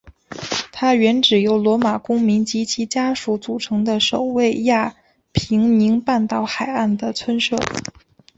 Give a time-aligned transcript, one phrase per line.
[0.71, 4.95] 它原指由罗马公民及其家属组成的守卫亚
[5.31, 7.55] 平宁半岛海岸的村社。